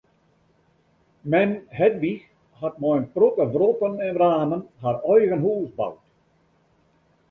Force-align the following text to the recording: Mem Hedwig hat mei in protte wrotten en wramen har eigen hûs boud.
Mem 1.33 1.53
Hedwig 1.77 2.21
hat 2.61 2.75
mei 2.81 2.95
in 2.99 3.07
protte 3.13 3.45
wrotten 3.53 3.93
en 4.05 4.15
wramen 4.17 4.61
har 4.81 4.97
eigen 5.13 5.41
hûs 5.45 5.71
boud. 5.77 5.97